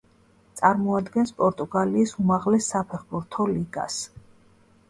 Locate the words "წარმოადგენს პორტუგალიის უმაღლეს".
0.61-2.71